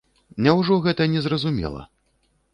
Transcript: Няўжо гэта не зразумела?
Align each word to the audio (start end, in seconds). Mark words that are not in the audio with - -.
Няўжо 0.47 0.77
гэта 0.85 1.07
не 1.13 1.23
зразумела? 1.27 1.87